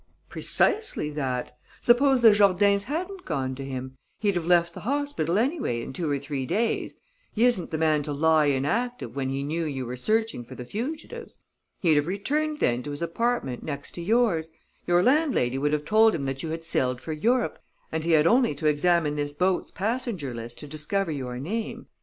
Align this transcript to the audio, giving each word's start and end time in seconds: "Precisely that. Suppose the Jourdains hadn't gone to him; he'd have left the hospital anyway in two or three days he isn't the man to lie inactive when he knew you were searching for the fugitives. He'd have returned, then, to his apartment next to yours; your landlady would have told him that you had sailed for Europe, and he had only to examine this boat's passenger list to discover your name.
"Precisely 0.29 1.11
that. 1.11 1.55
Suppose 1.79 2.23
the 2.23 2.31
Jourdains 2.33 2.85
hadn't 2.85 3.23
gone 3.23 3.53
to 3.53 3.63
him; 3.63 3.95
he'd 4.19 4.33
have 4.33 4.47
left 4.47 4.73
the 4.73 4.79
hospital 4.79 5.37
anyway 5.37 5.83
in 5.83 5.93
two 5.93 6.09
or 6.09 6.17
three 6.17 6.43
days 6.43 6.99
he 7.33 7.45
isn't 7.45 7.69
the 7.69 7.77
man 7.77 8.01
to 8.01 8.11
lie 8.11 8.47
inactive 8.47 9.15
when 9.15 9.29
he 9.29 9.43
knew 9.43 9.63
you 9.63 9.85
were 9.85 9.95
searching 9.95 10.43
for 10.43 10.55
the 10.55 10.65
fugitives. 10.65 11.43
He'd 11.81 11.97
have 11.97 12.07
returned, 12.07 12.59
then, 12.59 12.81
to 12.81 12.89
his 12.89 13.03
apartment 13.03 13.61
next 13.61 13.91
to 13.91 14.01
yours; 14.01 14.49
your 14.87 15.03
landlady 15.03 15.59
would 15.59 15.71
have 15.71 15.85
told 15.85 16.15
him 16.15 16.25
that 16.25 16.41
you 16.41 16.49
had 16.49 16.63
sailed 16.63 16.99
for 16.99 17.13
Europe, 17.13 17.59
and 17.91 18.03
he 18.03 18.13
had 18.13 18.25
only 18.25 18.55
to 18.55 18.65
examine 18.65 19.17
this 19.17 19.33
boat's 19.33 19.69
passenger 19.69 20.33
list 20.33 20.57
to 20.57 20.67
discover 20.67 21.11
your 21.11 21.37
name. 21.37 21.85